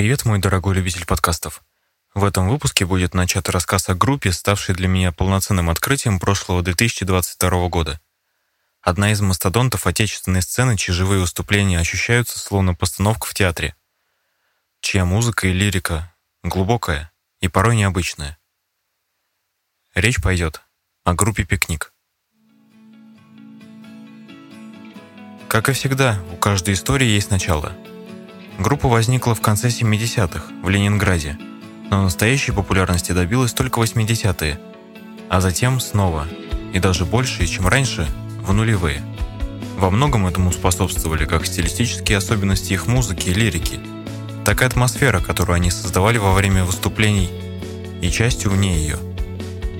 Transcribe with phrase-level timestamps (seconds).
[0.00, 1.62] Привет, мой дорогой любитель подкастов.
[2.14, 7.68] В этом выпуске будет начат рассказ о группе, ставшей для меня полноценным открытием прошлого 2022
[7.68, 8.00] года.
[8.80, 13.76] Одна из мастодонтов отечественной сцены, чьи живые выступления ощущаются словно постановка в театре,
[14.80, 18.38] чья музыка и лирика глубокая и порой необычная.
[19.94, 20.62] Речь пойдет
[21.04, 21.92] о группе «Пикник».
[25.46, 27.76] Как и всегда, у каждой истории есть начало.
[28.60, 31.38] Группа возникла в конце 70-х в Ленинграде,
[31.90, 34.60] но настоящей популярности добилась только 80-е,
[35.30, 36.28] а затем снова,
[36.74, 38.06] и даже больше, чем раньше,
[38.42, 39.00] в нулевые.
[39.78, 43.80] Во многом этому способствовали как стилистические особенности их музыки и лирики,
[44.44, 47.30] так и атмосфера, которую они создавали во время выступлений
[48.02, 48.98] и частью вне ее.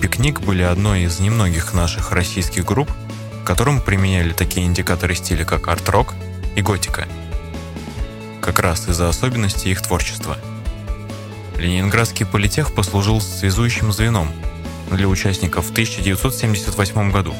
[0.00, 2.90] «Пикник» были одной из немногих наших российских групп,
[3.46, 6.12] которым применяли такие индикаторы стиля, как арт-рок
[6.56, 7.06] и готика.
[8.44, 10.36] Как раз из-за особенностей их творчества.
[11.56, 14.30] Ленинградский политех послужил связующим звеном
[14.90, 17.34] для участников в 1978 году.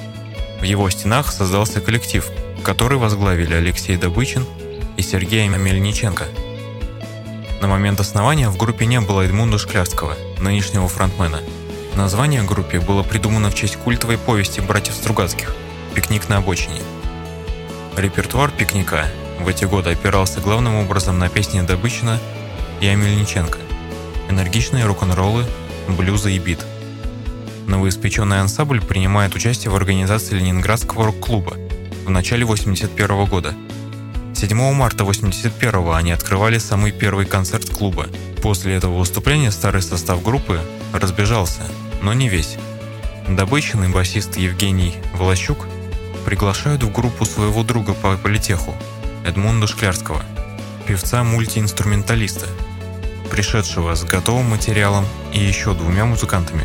[0.61, 2.27] В его стенах создался коллектив,
[2.63, 4.47] который возглавили Алексей Добычин
[4.97, 6.25] и Сергей Мельниченко.
[7.61, 11.43] На момент основания в группе не было Эдмунда Шклярского, нынешнего фронтмена.
[11.97, 15.55] Название группе было придумано в честь культовой повести братьев Стругацких
[15.95, 16.81] «Пикник на обочине».
[17.95, 19.07] Репертуар «Пикника»
[19.41, 22.19] в эти годы опирался главным образом на песни Добычина
[22.81, 23.59] и Амельниченко,
[24.29, 25.45] энергичные рок-н-роллы,
[25.89, 26.65] блюзы и бит.
[27.67, 31.55] Новоиспеченный ансамбль принимает участие в организации Ленинградского рок-клуба
[32.05, 33.55] в начале 81 года.
[34.35, 38.07] 7 марта 81 они открывали самый первый концерт клуба.
[38.43, 40.61] После этого выступления старый состав группы
[40.93, 41.63] разбежался,
[42.03, 42.57] но не весь.
[43.29, 45.67] Добычный басист Евгений Волощук
[46.27, 48.75] приглашают в группу своего друга по политеху,
[49.25, 50.23] Эдмунда Шклярского,
[50.87, 52.47] певца-мультиинструменталиста,
[53.31, 56.65] пришедшего с готовым материалом и еще двумя музыкантами.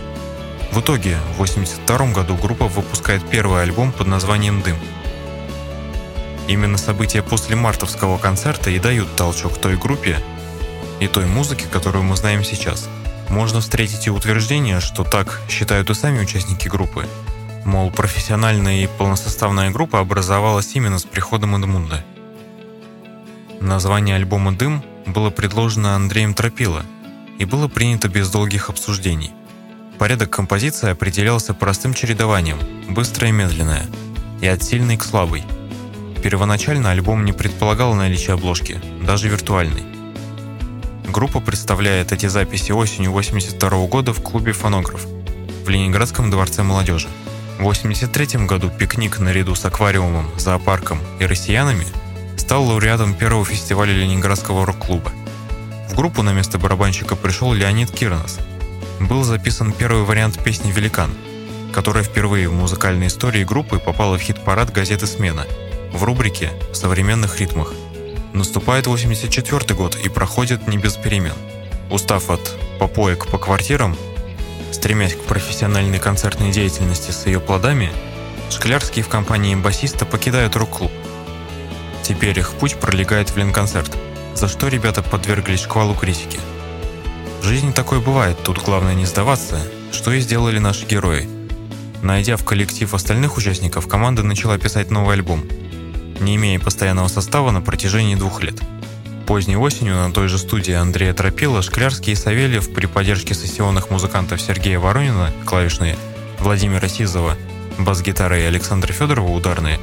[0.71, 4.77] В итоге, в 1982 году группа выпускает первый альбом под названием «Дым».
[6.47, 10.17] Именно события после мартовского концерта и дают толчок той группе
[10.99, 12.89] и той музыке, которую мы знаем сейчас.
[13.29, 17.07] Можно встретить и утверждение, что так считают и сами участники группы,
[17.65, 22.03] Мол, профессиональная и полносоставная группа образовалась именно с приходом Эдмунда.
[23.61, 26.85] Название альбома «Дым» было предложено Андреем Тропило
[27.39, 29.31] и было принято без долгих обсуждений.
[29.97, 33.85] Порядок композиции определялся простым чередованием быстрое и медленное,
[34.39, 35.43] и от сильной к слабой.
[36.23, 39.83] Первоначально альбом не предполагал наличие обложки, даже виртуальной.
[41.09, 45.05] Группа представляет эти записи осенью 82 года в клубе «Фонограф»
[45.65, 47.09] в Ленинградском дворце молодежи.
[47.57, 51.85] В 1983 году пикник наряду с аквариумом, зоопарком и россиянами
[52.49, 55.11] стал лауреатом первого фестиваля Ленинградского рок-клуба.
[55.87, 58.39] В группу на место барабанщика пришел Леонид Кирнос.
[58.99, 61.11] Был записан первый вариант песни «Великан»,
[61.71, 65.45] которая впервые в музыкальной истории группы попала в хит-парад газеты «Смена»
[65.93, 67.71] в рубрике «В современных ритмах».
[68.33, 71.35] Наступает 84 год и проходит не без перемен.
[71.91, 73.95] Устав от попоек по квартирам,
[74.71, 77.91] Стремясь к профессиональной концертной деятельности с ее плодами,
[78.49, 80.91] Шклярские в компании басиста покидают рок-клуб.
[82.09, 83.95] Теперь их путь пролегает в Ленконцерт,
[84.33, 86.39] за что ребята подверглись шквалу критики.
[87.39, 89.61] В жизни такое бывает, тут главное не сдаваться,
[89.91, 91.29] что и сделали наши герои.
[92.01, 95.43] Найдя в коллектив остальных участников, команда начала писать новый альбом,
[96.19, 98.59] не имея постоянного состава на протяжении двух лет.
[99.27, 104.41] Поздней осенью на той же студии Андрея Тропила, Шклярский и Савельев при поддержке сессионных музыкантов
[104.41, 105.95] Сергея Воронина, клавишные,
[106.39, 107.37] Владимира Сизова,
[107.77, 109.79] бас-гитара и Александра Федорова, ударные,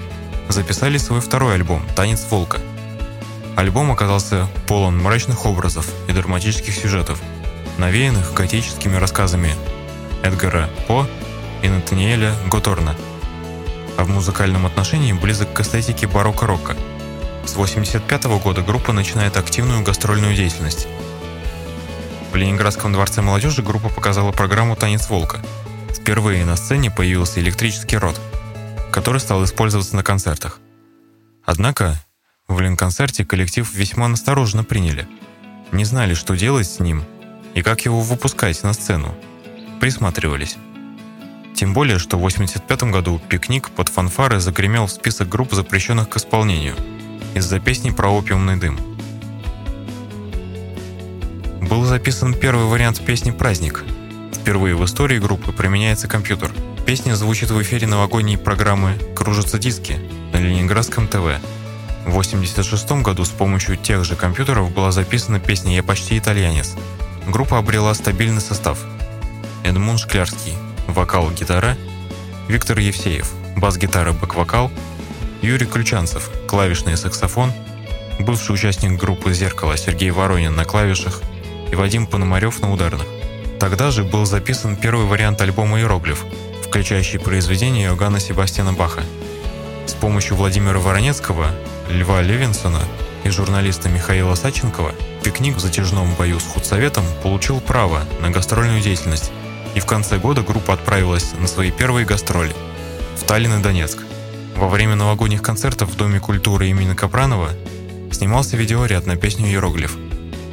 [0.49, 2.61] записали свой второй альбом «Танец волка».
[3.57, 7.21] Альбом оказался полон мрачных образов и драматических сюжетов,
[7.79, 9.55] навеянных готическими рассказами
[10.23, 11.07] Эдгара По
[11.63, 12.97] и Натаниэля Готорна,
[13.97, 16.77] а в музыкальном отношении близок к эстетике барокко-рока–
[17.47, 20.89] с 1985 года группа начинает активную гастрольную деятельность.
[22.33, 25.41] В Ленинградском дворце молодежи группа показала программу «Танец волка».
[25.95, 28.21] Впервые на сцене появился электрический рот,
[28.97, 30.59] который стал использоваться на концертах.
[31.45, 32.03] Однако
[32.49, 35.07] в Ленконцерте коллектив весьма настороженно приняли.
[35.71, 37.05] Не знали, что делать с ним
[37.53, 39.15] и как его выпускать на сцену.
[39.83, 40.57] Присматривались.
[41.55, 46.17] Тем более, что в 1985 году «Пикник» под фанфары загремел в список групп, запрещенных к
[46.17, 46.75] исполнению–
[47.35, 48.79] из-за песни про опиумный дым.
[51.61, 53.85] Был записан первый вариант песни «Праздник».
[54.33, 56.51] Впервые в истории группы применяется компьютер.
[56.87, 59.99] Песня звучит в эфире новогодней программы «Кружатся диски»
[60.33, 61.41] на Ленинградском ТВ.
[62.05, 66.77] В 1986 году с помощью тех же компьютеров была записана песня «Я почти итальянец».
[67.27, 68.79] Группа обрела стабильный состав.
[69.65, 70.53] Эдмунд Шклярский–
[70.87, 71.77] вокал-гитара,
[72.47, 74.71] Виктор Евсеев– бас-гитара, бэк-вокал,
[75.43, 77.53] Юрий Ключанцев– клавишный саксофон,
[78.21, 81.21] бывший участник группы «Зеркало» Сергей Воронин на клавишах
[81.69, 83.07] и Вадим Пономарев на ударных.
[83.59, 86.25] Тогда же был записан первый вариант альбома «Иероглиф»,
[86.67, 89.03] включающий произведения Иоганна Себастьяна Баха.
[89.87, 91.47] С помощью Владимира Воронецкого,
[91.89, 92.81] Льва Левинсона
[93.25, 94.93] и журналиста Михаила Саченкова
[95.23, 99.31] пикник в затяжном бою с худсоветом получил право на гастрольную деятельность,
[99.75, 102.55] и в конце года группа отправилась на свои первые гастроли
[103.17, 103.99] в Таллин и Донецк.
[104.57, 107.51] Во время новогодних концертов в Доме культуры имени Капранова
[108.11, 109.97] снимался видеоряд на песню «Иероглиф».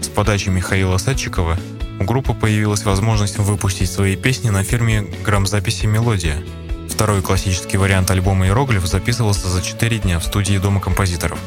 [0.01, 1.57] С подачи Михаила Садчикова
[1.99, 6.43] у группы появилась возможность выпустить свои песни на фирме грамзаписи «Мелодия».
[6.89, 11.39] Второй классический вариант альбома «Иероглиф» записывался за 4 дня в студии Дома композиторов.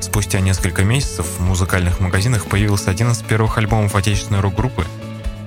[0.00, 4.84] Спустя несколько месяцев в музыкальных магазинах появился один из первых альбомов отечественной рок-группы,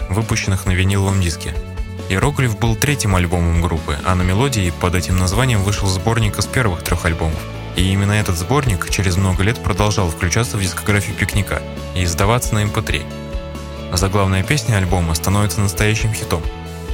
[0.10, 1.54] выпущенных на виниловом диске.
[2.10, 6.84] «Иероглиф» был третьим альбомом группы, а на «Мелодии» под этим названием вышел сборник из первых
[6.84, 7.40] трех альбомов.
[7.76, 11.62] И именно этот сборник через много лет продолжал включаться в дискографию «Пикника»
[11.96, 13.27] и издаваться на MP3.
[13.90, 16.44] Эм Заглавная песня альбома становится настоящим хитом.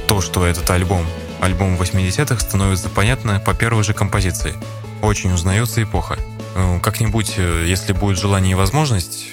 [0.06, 1.04] То, что этот альбом,
[1.40, 4.54] альбом 80-х, становится понятно по первой же композиции.
[5.02, 6.18] Очень узнается эпоха.
[6.54, 9.26] Э, как-нибудь, э, если будет желание и возможность,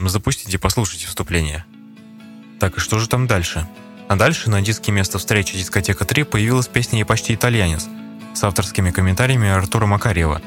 [0.00, 1.64] запустите, послушайте вступление.
[2.60, 3.68] Так, и что же там дальше?
[4.08, 5.56] А дальше на диске «Место встречи.
[5.56, 7.86] Дискотека 3» появилась песня «Я почти итальянец»
[8.34, 10.40] с авторскими комментариями Артура Макарьева,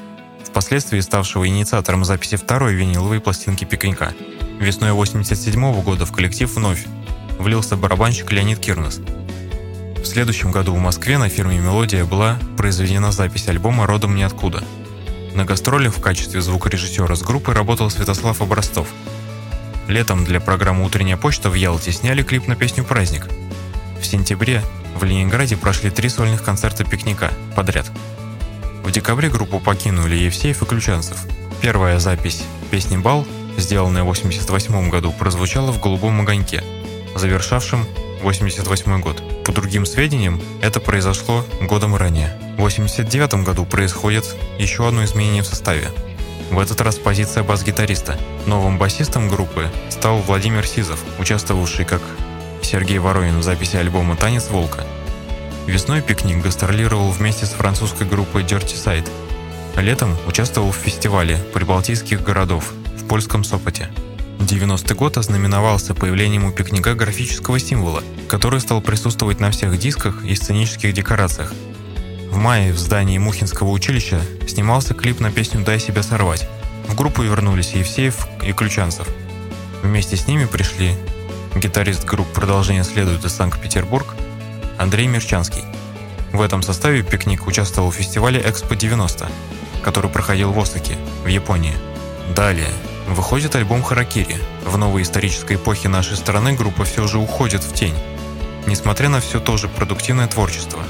[0.46, 4.14] впоследствии ставшего инициатором записи второй виниловой пластинки «Пикника».
[4.60, 6.86] Весной 1987 года в коллектив вновь
[7.38, 9.00] влился барабанщик Леонид Кирнес.
[9.96, 14.62] В следующем году в Москве на фирме «Мелодия» была произведена запись альбома «Родом ниоткуда».
[15.34, 18.90] На гастролях в качестве звукорежиссера с группой работал Святослав Образцов.
[19.88, 23.28] Летом для программы «Утренняя почта» в Ялте сняли клип на песню «Праздник».
[24.02, 24.62] В сентябре
[25.00, 27.90] в Ленинграде прошли три сольных концерта «Пикника» подряд.
[28.84, 31.18] В декабре группу покинули Евсеев и Ключанцев.
[31.62, 33.26] Первая запись песни «Бал»
[33.60, 36.64] сделанная в 1988 году, прозвучала в «Голубом огоньке»,
[37.16, 37.82] завершавшем
[38.22, 39.22] 1988 год.
[39.46, 42.38] По другим сведениям, это произошло годом ранее.
[42.58, 44.26] В 1989 году происходит
[44.58, 45.90] еще одно изменение в составе.
[46.52, 48.18] В этот раз позиция бас-гитариста.
[48.46, 52.02] Новым басистом группы стал Владимир Сизов, участвовавший как
[52.62, 54.86] Сергей Воронин в записи альбома «Танец волка».
[55.68, 59.08] Весной «Пикник» гастролировал вместе с французской группой Dirty Side.
[59.78, 62.74] Летом участвовал в фестивале прибалтийских городов
[63.10, 63.90] польском Сопоте.
[64.40, 70.36] 90-й год ознаменовался появлением у пикника графического символа, который стал присутствовать на всех дисках и
[70.36, 71.52] сценических декорациях.
[72.30, 76.48] В мае в здании Мухинского училища снимался клип на песню «Дай себя сорвать».
[76.88, 79.08] В группу вернулись Евсеев и Ключанцев.
[79.82, 80.94] Вместе с ними пришли
[81.56, 84.16] гитарист группы «Продолжение следует» из Санкт-Петербург
[84.78, 85.64] Андрей Мерчанский.
[86.32, 89.28] В этом составе «Пикник» участвовал в фестивале «Экспо-90»,
[89.82, 91.74] который проходил в Осаке, в Японии.
[92.36, 92.70] Далее
[93.10, 94.38] Выходит альбом «Харакири».
[94.64, 97.96] В новой исторической эпохе нашей страны группа все же уходит в тень.
[98.68, 100.84] Несмотря на все то же продуктивное творчество,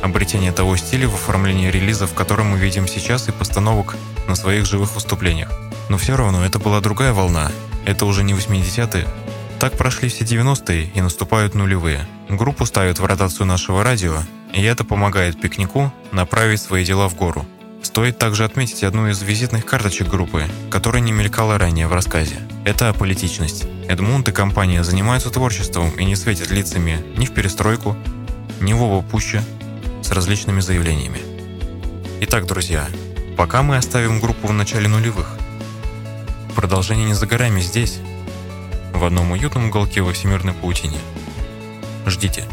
[0.00, 3.96] обретение того стиля в оформлении релизов, который мы видим сейчас, и постановок
[4.28, 5.50] на своих живых выступлениях.
[5.88, 7.50] Но все равно это была другая волна.
[7.84, 9.08] Это уже не 80-е.
[9.58, 12.06] Так прошли все 90-е и наступают нулевые.
[12.28, 14.18] Группу ставят в ротацию нашего радио,
[14.52, 17.44] и это помогает пикнику направить свои дела в гору.
[17.84, 22.36] Стоит также отметить одну из визитных карточек группы, которая не мелькала ранее в рассказе.
[22.64, 23.66] Это аполитичность.
[23.88, 27.94] Эдмунд и компания занимаются творчеством и не светят лицами ни в перестройку,
[28.60, 29.44] ни в оба пуща
[30.02, 31.20] с различными заявлениями.
[32.22, 32.88] Итак, друзья,
[33.36, 35.36] пока мы оставим группу в начале нулевых.
[36.56, 37.98] Продолжение не за горами здесь,
[38.94, 40.98] в одном уютном уголке во всемирной паутине.
[42.06, 42.44] Ждите.